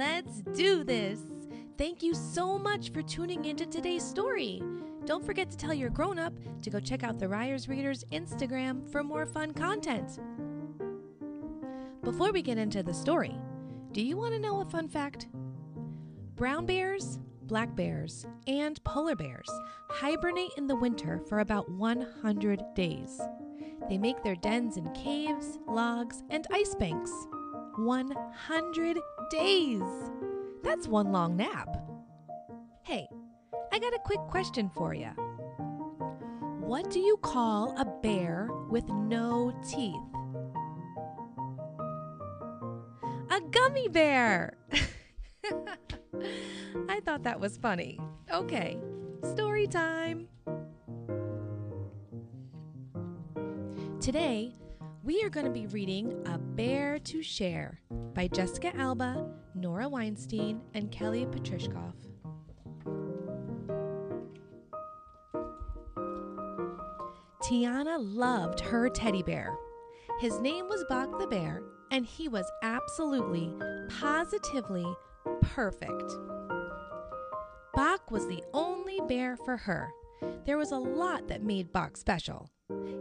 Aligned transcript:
Let's 0.00 0.40
do 0.54 0.82
this! 0.82 1.20
Thank 1.76 2.02
you 2.02 2.14
so 2.14 2.58
much 2.58 2.90
for 2.90 3.02
tuning 3.02 3.44
into 3.44 3.66
today's 3.66 4.02
story. 4.02 4.62
Don't 5.04 5.22
forget 5.22 5.50
to 5.50 5.58
tell 5.58 5.74
your 5.74 5.90
grown 5.90 6.18
up 6.18 6.32
to 6.62 6.70
go 6.70 6.80
check 6.80 7.04
out 7.04 7.18
the 7.18 7.28
Ryers 7.28 7.68
Readers 7.68 8.02
Instagram 8.10 8.90
for 8.90 9.04
more 9.04 9.26
fun 9.26 9.52
content. 9.52 10.18
Before 12.02 12.32
we 12.32 12.40
get 12.40 12.56
into 12.56 12.82
the 12.82 12.94
story, 12.94 13.36
do 13.92 14.00
you 14.00 14.16
want 14.16 14.32
to 14.32 14.40
know 14.40 14.62
a 14.62 14.64
fun 14.64 14.88
fact? 14.88 15.28
Brown 16.34 16.64
bears, 16.64 17.18
black 17.42 17.76
bears, 17.76 18.24
and 18.46 18.82
polar 18.84 19.16
bears 19.16 19.50
hibernate 19.90 20.52
in 20.56 20.66
the 20.66 20.76
winter 20.76 21.20
for 21.28 21.40
about 21.40 21.70
100 21.72 22.62
days. 22.74 23.20
They 23.90 23.98
make 23.98 24.22
their 24.22 24.36
dens 24.36 24.78
in 24.78 24.90
caves, 24.94 25.58
logs, 25.68 26.22
and 26.30 26.46
ice 26.50 26.74
banks. 26.74 27.12
100 27.84 28.98
days! 29.30 29.82
That's 30.62 30.86
one 30.86 31.12
long 31.12 31.36
nap. 31.36 31.68
Hey, 32.82 33.08
I 33.72 33.78
got 33.78 33.94
a 33.94 33.98
quick 34.04 34.20
question 34.28 34.70
for 34.74 34.94
you. 34.94 35.10
What 36.60 36.90
do 36.90 37.00
you 37.00 37.16
call 37.16 37.74
a 37.78 37.84
bear 37.84 38.48
with 38.68 38.88
no 38.88 39.52
teeth? 39.68 39.94
A 43.30 43.40
gummy 43.50 43.88
bear! 43.88 44.56
I 46.88 47.00
thought 47.00 47.22
that 47.24 47.40
was 47.40 47.56
funny. 47.56 47.98
Okay, 48.32 48.78
story 49.22 49.66
time. 49.66 50.28
Today, 54.00 54.52
we 55.10 55.24
are 55.24 55.28
going 55.28 55.44
to 55.44 55.50
be 55.50 55.66
reading 55.66 56.14
A 56.26 56.38
Bear 56.38 56.96
to 57.00 57.20
Share 57.20 57.80
by 58.14 58.28
Jessica 58.28 58.70
Alba, 58.76 59.26
Nora 59.56 59.88
Weinstein, 59.88 60.60
and 60.72 60.88
Kelly 60.92 61.26
Patrishkoff. 61.26 61.96
Tiana 67.42 67.96
loved 67.98 68.60
her 68.60 68.88
teddy 68.88 69.24
bear. 69.24 69.52
His 70.20 70.38
name 70.38 70.68
was 70.68 70.84
Bach 70.88 71.18
the 71.18 71.26
Bear, 71.26 71.60
and 71.90 72.06
he 72.06 72.28
was 72.28 72.48
absolutely, 72.62 73.52
positively 73.88 74.86
perfect. 75.42 76.14
Bach 77.74 78.12
was 78.12 78.28
the 78.28 78.44
only 78.54 79.00
bear 79.08 79.36
for 79.38 79.56
her. 79.56 79.90
There 80.44 80.58
was 80.58 80.72
a 80.72 80.78
lot 80.78 81.28
that 81.28 81.42
made 81.42 81.72
Bach 81.72 81.96
special. 81.96 82.50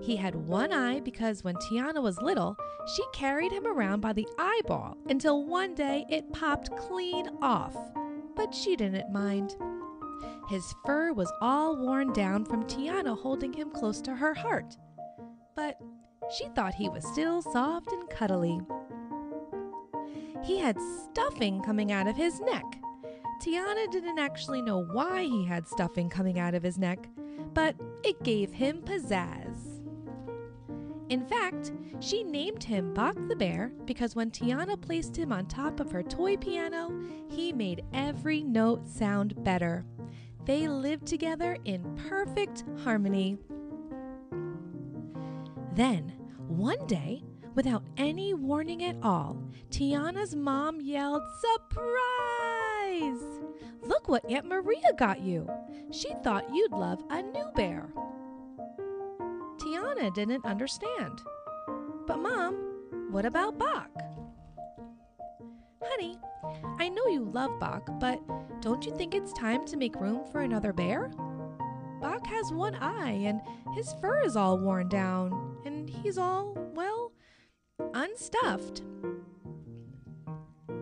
He 0.01 0.15
had 0.15 0.35
one 0.35 0.73
eye 0.73 0.99
because 0.99 1.43
when 1.43 1.55
Tiana 1.55 2.01
was 2.01 2.21
little, 2.21 2.55
she 2.95 3.03
carried 3.13 3.51
him 3.51 3.67
around 3.67 4.01
by 4.01 4.13
the 4.13 4.27
eyeball 4.37 4.97
until 5.07 5.45
one 5.45 5.75
day 5.75 6.05
it 6.09 6.31
popped 6.33 6.75
clean 6.77 7.29
off. 7.41 7.75
But 8.35 8.53
she 8.53 8.75
didn't 8.75 9.11
mind. 9.11 9.55
His 10.49 10.73
fur 10.85 11.13
was 11.13 11.31
all 11.41 11.77
worn 11.77 12.13
down 12.13 12.45
from 12.45 12.65
Tiana 12.65 13.17
holding 13.17 13.53
him 13.53 13.69
close 13.69 14.01
to 14.01 14.15
her 14.15 14.33
heart. 14.33 14.77
But 15.55 15.79
she 16.35 16.47
thought 16.49 16.73
he 16.73 16.89
was 16.89 17.05
still 17.05 17.41
soft 17.41 17.91
and 17.91 18.09
cuddly. 18.09 18.59
He 20.43 20.57
had 20.57 20.77
stuffing 20.79 21.61
coming 21.61 21.91
out 21.91 22.07
of 22.07 22.15
his 22.15 22.39
neck. 22.39 22.63
Tiana 23.39 23.89
didn't 23.89 24.19
actually 24.19 24.61
know 24.61 24.83
why 24.83 25.23
he 25.23 25.45
had 25.45 25.65
stuffing 25.65 26.09
coming 26.09 26.37
out 26.37 26.53
of 26.53 26.63
his 26.63 26.77
neck, 26.77 27.07
but 27.53 27.73
it 28.03 28.21
gave 28.21 28.51
him 28.51 28.81
pizzazz. 28.81 29.81
In 31.07 31.25
fact, 31.25 31.71
she 32.01 32.23
named 32.23 32.63
him 32.63 32.93
Bach 32.93 33.15
the 33.29 33.35
Bear 33.35 33.71
because 33.85 34.13
when 34.13 34.29
Tiana 34.29 34.79
placed 34.79 35.15
him 35.15 35.31
on 35.31 35.45
top 35.45 35.79
of 35.79 35.89
her 35.91 36.03
toy 36.03 36.35
piano, 36.35 36.93
he 37.29 37.53
made 37.53 37.83
every 37.93 38.43
note 38.43 38.87
sound 38.87 39.41
better. 39.43 39.85
They 40.45 40.67
lived 40.67 41.07
together 41.07 41.57
in 41.63 41.95
perfect 42.09 42.65
harmony. 42.83 43.37
Then, 45.73 46.13
one 46.47 46.85
day, 46.87 47.23
without 47.55 47.83
any 47.95 48.33
warning 48.33 48.83
at 48.83 48.97
all, 49.01 49.41
Tiana's 49.71 50.35
mom 50.35 50.81
yelled, 50.81 51.23
Surprise! 51.39 52.68
Look 53.81 54.07
what 54.07 54.29
Aunt 54.29 54.45
Maria 54.45 54.93
got 54.97 55.21
you. 55.21 55.49
She 55.91 56.13
thought 56.23 56.53
you'd 56.53 56.71
love 56.71 57.03
a 57.09 57.21
new 57.21 57.51
bear. 57.55 57.89
Tiana 59.57 60.13
didn't 60.13 60.45
understand. 60.45 61.19
But, 62.05 62.19
Mom, 62.19 62.55
what 63.11 63.25
about 63.25 63.57
Bach? 63.57 63.89
Honey, 65.81 66.17
I 66.79 66.89
know 66.89 67.07
you 67.07 67.25
love 67.25 67.59
Bach, 67.59 67.89
but 67.99 68.19
don't 68.61 68.85
you 68.85 68.95
think 68.95 69.15
it's 69.15 69.33
time 69.33 69.65
to 69.67 69.77
make 69.77 69.99
room 69.99 70.23
for 70.31 70.41
another 70.41 70.73
bear? 70.73 71.11
Bach 72.01 72.25
has 72.27 72.51
one 72.51 72.75
eye, 72.75 73.11
and 73.11 73.41
his 73.75 73.93
fur 74.01 74.23
is 74.23 74.35
all 74.35 74.57
worn 74.57 74.87
down, 74.87 75.57
and 75.65 75.89
he's 75.89 76.17
all, 76.17 76.53
well, 76.73 77.11
unstuffed. 77.93 78.81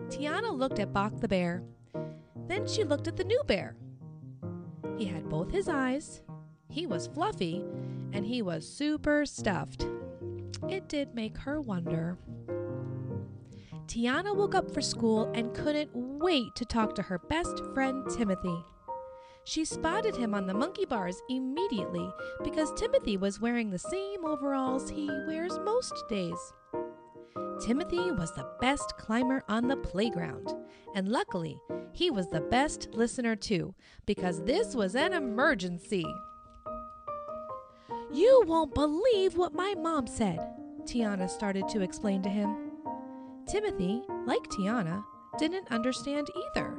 Tiana 0.08 0.56
looked 0.56 0.78
at 0.78 0.92
Bach 0.92 1.12
the 1.20 1.28
bear. 1.28 1.62
Then 2.48 2.66
she 2.66 2.82
looked 2.82 3.06
at 3.06 3.16
the 3.16 3.24
new 3.24 3.40
bear. 3.46 3.76
He 4.96 5.04
had 5.04 5.28
both 5.28 5.52
his 5.52 5.68
eyes, 5.68 6.22
he 6.70 6.86
was 6.86 7.06
fluffy, 7.06 7.64
and 8.12 8.26
he 8.26 8.42
was 8.42 8.68
super 8.68 9.24
stuffed. 9.24 9.86
It 10.68 10.88
did 10.88 11.14
make 11.14 11.38
her 11.38 11.60
wonder. 11.60 12.18
Tiana 13.86 14.34
woke 14.34 14.54
up 14.54 14.72
for 14.72 14.82
school 14.82 15.30
and 15.34 15.54
couldn't 15.54 15.90
wait 15.94 16.54
to 16.56 16.64
talk 16.64 16.94
to 16.94 17.02
her 17.02 17.18
best 17.18 17.62
friend 17.74 18.04
Timothy. 18.10 18.64
She 19.44 19.64
spotted 19.64 20.14
him 20.14 20.34
on 20.34 20.46
the 20.46 20.52
monkey 20.52 20.84
bars 20.84 21.22
immediately 21.30 22.10
because 22.44 22.72
Timothy 22.74 23.16
was 23.16 23.40
wearing 23.40 23.70
the 23.70 23.78
same 23.78 24.26
overalls 24.26 24.90
he 24.90 25.08
wears 25.26 25.58
most 25.60 25.94
days. 26.10 26.52
Timothy 27.60 28.12
was 28.12 28.32
the 28.32 28.48
best 28.60 28.94
climber 28.98 29.42
on 29.48 29.66
the 29.66 29.76
playground, 29.76 30.54
and 30.94 31.08
luckily, 31.08 31.58
he 31.92 32.10
was 32.10 32.28
the 32.28 32.40
best 32.40 32.88
listener 32.92 33.34
too, 33.34 33.74
because 34.06 34.42
this 34.44 34.74
was 34.74 34.94
an 34.94 35.12
emergency. 35.12 36.06
You 38.12 38.42
won't 38.46 38.74
believe 38.74 39.36
what 39.36 39.54
my 39.54 39.74
mom 39.76 40.06
said, 40.06 40.38
Tiana 40.84 41.28
started 41.28 41.68
to 41.68 41.82
explain 41.82 42.22
to 42.22 42.28
him. 42.28 42.56
Timothy, 43.46 44.02
like 44.26 44.44
Tiana, 44.44 45.04
didn't 45.38 45.70
understand 45.70 46.28
either. 46.46 46.78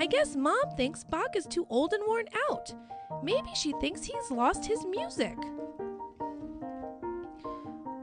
I 0.00 0.06
guess 0.06 0.34
mom 0.34 0.70
thinks 0.76 1.04
Bach 1.04 1.36
is 1.36 1.46
too 1.46 1.66
old 1.70 1.92
and 1.92 2.02
worn 2.06 2.26
out. 2.50 2.74
Maybe 3.22 3.50
she 3.54 3.72
thinks 3.80 4.04
he's 4.04 4.30
lost 4.30 4.66
his 4.66 4.84
music. 4.86 5.36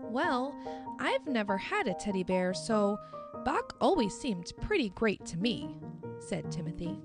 Well, 0.10 0.56
I've 1.00 1.28
never 1.28 1.58
had 1.58 1.88
a 1.88 1.94
teddy 1.94 2.24
bear, 2.24 2.54
so 2.54 3.00
Bach 3.46 3.76
always 3.81 4.14
seemed 4.18 4.52
pretty 4.62 4.90
great 4.90 5.26
to 5.28 5.38
me, 5.38 5.76
said 6.20 6.52
Timothy. 6.52 7.00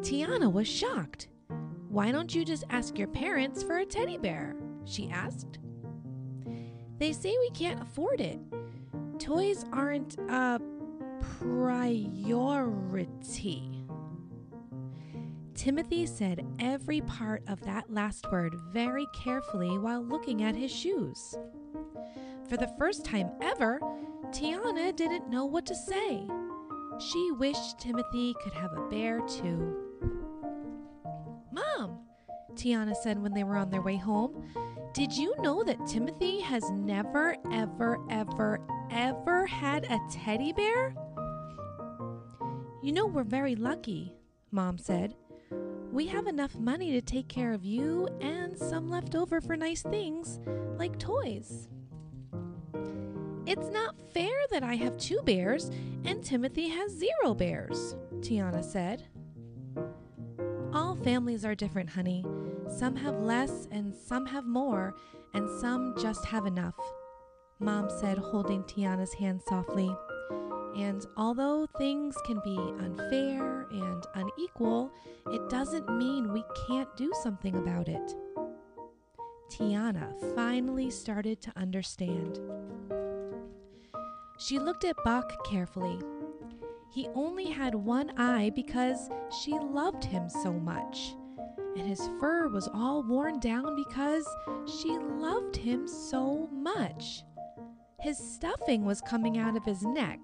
Tiana 0.00 0.50
was 0.52 0.68
shocked. 0.68 1.28
Why 1.88 2.10
don't 2.10 2.34
you 2.34 2.44
just 2.44 2.64
ask 2.70 2.98
your 2.98 3.08
parents 3.08 3.62
for 3.62 3.78
a 3.78 3.86
teddy 3.86 4.18
bear? 4.18 4.56
she 4.84 5.10
asked. 5.10 5.58
They 6.98 7.12
say 7.12 7.36
we 7.38 7.50
can't 7.50 7.82
afford 7.82 8.20
it. 8.20 8.38
Toys 9.18 9.64
aren't 9.72 10.18
a 10.30 10.60
priority. 11.38 12.22
Timothy 15.54 16.06
said 16.06 16.44
every 16.58 17.00
part 17.02 17.44
of 17.46 17.60
that 17.62 17.92
last 17.92 18.30
word 18.32 18.54
very 18.72 19.06
carefully 19.14 19.78
while 19.78 20.02
looking 20.02 20.42
at 20.42 20.56
his 20.56 20.72
shoes. 20.72 21.36
For 22.52 22.58
the 22.58 22.74
first 22.76 23.06
time 23.06 23.30
ever, 23.40 23.80
Tiana 24.26 24.94
didn't 24.94 25.30
know 25.30 25.46
what 25.46 25.64
to 25.64 25.74
say. 25.74 26.22
She 27.00 27.30
wished 27.32 27.78
Timothy 27.78 28.34
could 28.44 28.52
have 28.52 28.74
a 28.76 28.90
bear 28.90 29.22
too. 29.26 29.74
Mom, 31.50 32.00
Tiana 32.52 32.94
said 32.94 33.22
when 33.22 33.32
they 33.32 33.42
were 33.42 33.56
on 33.56 33.70
their 33.70 33.80
way 33.80 33.96
home, 33.96 34.52
did 34.92 35.16
you 35.16 35.34
know 35.40 35.64
that 35.64 35.86
Timothy 35.86 36.40
has 36.40 36.70
never, 36.72 37.38
ever, 37.50 37.98
ever, 38.10 38.60
ever 38.90 39.46
had 39.46 39.84
a 39.84 39.98
teddy 40.10 40.52
bear? 40.52 40.94
You 42.82 42.92
know, 42.92 43.06
we're 43.06 43.24
very 43.24 43.56
lucky, 43.56 44.14
Mom 44.50 44.76
said. 44.76 45.14
We 45.90 46.06
have 46.08 46.26
enough 46.26 46.54
money 46.56 46.92
to 46.92 47.00
take 47.00 47.28
care 47.28 47.54
of 47.54 47.64
you 47.64 48.08
and 48.20 48.58
some 48.58 48.90
left 48.90 49.14
over 49.14 49.40
for 49.40 49.56
nice 49.56 49.80
things 49.80 50.38
like 50.76 50.98
toys. 50.98 51.68
It's 53.52 53.68
not 53.68 53.94
fair 54.14 54.32
that 54.50 54.62
I 54.62 54.76
have 54.76 54.96
two 54.96 55.20
bears 55.26 55.70
and 56.06 56.24
Timothy 56.24 56.68
has 56.68 56.90
zero 56.90 57.34
bears, 57.34 57.96
Tiana 58.20 58.64
said. 58.64 59.04
All 60.72 60.96
families 60.96 61.44
are 61.44 61.54
different, 61.54 61.90
honey. 61.90 62.24
Some 62.70 62.96
have 62.96 63.18
less 63.18 63.68
and 63.70 63.94
some 63.94 64.24
have 64.24 64.46
more, 64.46 64.94
and 65.34 65.46
some 65.60 65.94
just 66.00 66.24
have 66.24 66.46
enough. 66.46 66.76
Mom 67.60 67.90
said, 67.90 68.16
holding 68.16 68.62
Tiana's 68.62 69.12
hand 69.12 69.42
softly. 69.46 69.94
And 70.74 71.04
although 71.18 71.66
things 71.76 72.16
can 72.24 72.40
be 72.42 72.56
unfair 72.56 73.66
and 73.70 74.02
unequal, 74.14 74.90
it 75.26 75.50
doesn't 75.50 75.94
mean 75.98 76.32
we 76.32 76.42
can't 76.66 76.88
do 76.96 77.12
something 77.22 77.56
about 77.56 77.88
it. 77.88 78.16
Tiana 79.50 80.14
finally 80.34 80.90
started 80.90 81.42
to 81.42 81.52
understand. 81.54 82.40
She 84.38 84.58
looked 84.58 84.84
at 84.84 84.96
Bach 85.04 85.30
carefully. 85.46 85.98
He 86.92 87.08
only 87.14 87.46
had 87.46 87.74
one 87.74 88.12
eye 88.18 88.50
because 88.54 89.08
she 89.42 89.52
loved 89.52 90.04
him 90.04 90.28
so 90.28 90.52
much, 90.52 91.14
and 91.76 91.86
his 91.86 92.10
fur 92.20 92.48
was 92.48 92.68
all 92.74 93.02
worn 93.02 93.40
down 93.40 93.76
because 93.76 94.26
she 94.66 94.98
loved 94.98 95.56
him 95.56 95.86
so 95.88 96.48
much. 96.52 97.24
His 98.00 98.18
stuffing 98.18 98.84
was 98.84 99.00
coming 99.00 99.38
out 99.38 99.56
of 99.56 99.64
his 99.64 99.82
neck. 99.84 100.18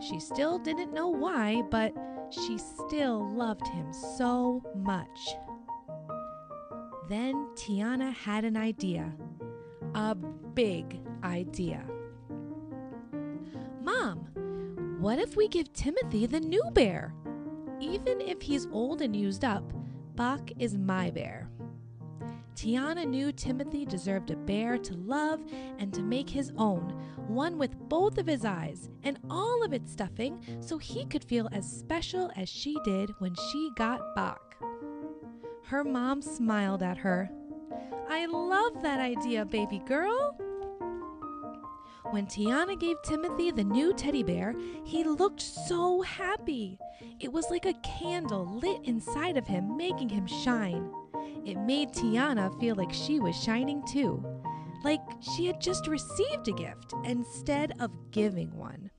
She 0.00 0.20
still 0.20 0.58
didn't 0.58 0.92
know 0.92 1.08
why, 1.08 1.62
but 1.70 1.92
she 2.30 2.58
still 2.58 3.32
loved 3.34 3.66
him 3.68 3.92
so 3.92 4.62
much. 4.76 5.36
Then 7.08 7.48
Tiana 7.54 8.12
had 8.12 8.44
an 8.44 8.56
idea. 8.56 9.12
A 9.94 10.14
big 10.14 11.00
idea. 11.22 11.84
Mom, 13.84 14.96
what 14.98 15.18
if 15.18 15.36
we 15.36 15.46
give 15.46 15.70
Timothy 15.74 16.24
the 16.24 16.40
new 16.40 16.62
bear? 16.72 17.14
Even 17.80 18.18
if 18.22 18.40
he's 18.40 18.66
old 18.72 19.02
and 19.02 19.14
used 19.14 19.44
up, 19.44 19.62
Bach 20.14 20.50
is 20.58 20.78
my 20.78 21.10
bear. 21.10 21.50
Tiana 22.56 23.06
knew 23.06 23.30
Timothy 23.30 23.84
deserved 23.84 24.30
a 24.30 24.36
bear 24.36 24.78
to 24.78 24.94
love 24.94 25.40
and 25.78 25.92
to 25.92 26.02
make 26.02 26.30
his 26.30 26.50
own, 26.56 26.98
one 27.28 27.58
with 27.58 27.78
both 27.90 28.16
of 28.16 28.26
his 28.26 28.46
eyes 28.46 28.88
and 29.02 29.18
all 29.28 29.62
of 29.62 29.74
its 29.74 29.92
stuffing, 29.92 30.40
so 30.60 30.78
he 30.78 31.04
could 31.04 31.24
feel 31.24 31.50
as 31.52 31.70
special 31.70 32.30
as 32.36 32.48
she 32.48 32.78
did 32.84 33.10
when 33.18 33.34
she 33.34 33.70
got 33.76 34.00
Bach. 34.16 34.56
Her 35.64 35.84
mom 35.84 36.22
smiled 36.22 36.82
at 36.82 36.96
her. 36.96 37.30
I 38.08 38.24
love 38.24 38.82
that 38.82 39.00
idea, 39.00 39.44
baby 39.44 39.82
girl. 39.86 40.38
When 42.14 42.28
Tiana 42.28 42.78
gave 42.78 43.02
Timothy 43.02 43.50
the 43.50 43.64
new 43.64 43.92
teddy 43.92 44.22
bear, 44.22 44.54
he 44.84 45.02
looked 45.02 45.42
so 45.42 46.00
happy. 46.02 46.78
It 47.18 47.32
was 47.32 47.50
like 47.50 47.66
a 47.66 47.74
candle 47.82 48.46
lit 48.62 48.84
inside 48.84 49.36
of 49.36 49.48
him, 49.48 49.76
making 49.76 50.10
him 50.10 50.24
shine. 50.24 50.92
It 51.44 51.58
made 51.58 51.88
Tiana 51.88 52.56
feel 52.60 52.76
like 52.76 52.92
she 52.92 53.18
was 53.18 53.34
shining 53.34 53.82
too, 53.88 54.24
like 54.84 55.00
she 55.20 55.46
had 55.46 55.60
just 55.60 55.88
received 55.88 56.46
a 56.46 56.52
gift 56.52 56.94
instead 57.02 57.72
of 57.80 57.90
giving 58.12 58.56
one. 58.56 58.92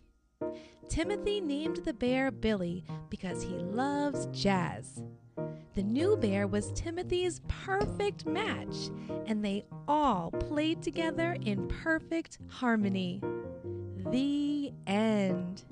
Timothy 0.90 1.40
named 1.40 1.86
the 1.86 1.94
bear 1.94 2.32
Billy 2.32 2.84
because 3.10 3.42
he 3.42 3.56
loves 3.56 4.26
jazz. 4.34 5.02
The 5.76 5.84
new 5.84 6.16
bear 6.16 6.48
was 6.48 6.72
Timothy's 6.72 7.42
perfect 7.50 8.26
match, 8.26 8.90
and 9.26 9.44
they 9.44 9.66
all 9.90 10.32
played 10.32 10.82
together 10.82 11.36
in 11.42 11.68
perfect 11.68 12.38
harmony. 12.48 13.22
The 14.10 14.72
end. 14.88 15.66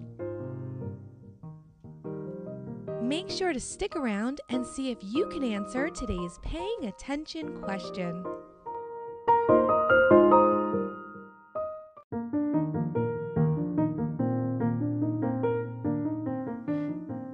Make 3.02 3.30
sure 3.30 3.54
to 3.54 3.62
stick 3.62 3.96
around 3.96 4.42
and 4.50 4.68
see 4.68 4.92
if 4.92 4.98
you 5.02 5.26
can 5.28 5.42
answer 5.42 5.90
today's 5.90 6.38
paying 6.42 6.84
attention 6.84 7.62
question. 7.62 8.26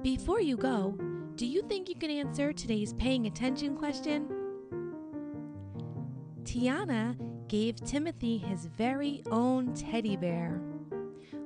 Before 0.04 0.40
you 0.40 0.56
go, 0.56 0.96
do 1.40 1.46
you 1.46 1.62
think 1.62 1.88
you 1.88 1.94
can 1.94 2.10
answer 2.10 2.52
today's 2.52 2.92
paying 2.92 3.26
attention 3.26 3.74
question? 3.74 4.28
Tiana 6.42 7.16
gave 7.48 7.76
Timothy 7.76 8.36
his 8.36 8.66
very 8.66 9.22
own 9.30 9.72
teddy 9.72 10.18
bear. 10.18 10.60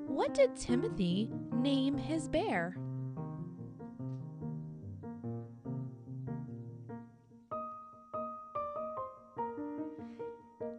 What 0.09 0.35
did 0.35 0.57
Timothy 0.57 1.31
name 1.53 1.97
his 1.97 2.29
bear? 2.29 2.77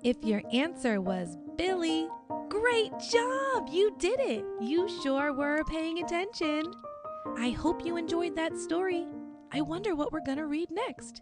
If 0.03 0.17
your 0.25 0.41
answer 0.51 0.99
was 0.99 1.37
Billy, 1.55 2.09
great 2.49 2.91
job! 3.13 3.69
You 3.71 3.95
did 3.97 4.19
it! 4.19 4.43
You 4.59 4.89
sure 5.01 5.31
were 5.31 5.63
paying 5.63 6.03
attention. 6.03 6.65
I 7.37 7.49
hope 7.49 7.85
you 7.85 7.97
enjoyed 7.97 8.35
that 8.35 8.57
story. 8.57 9.05
I 9.51 9.61
wonder 9.61 9.95
what 9.95 10.11
we're 10.11 10.25
going 10.25 10.37
to 10.37 10.45
read 10.45 10.69
next. 10.71 11.21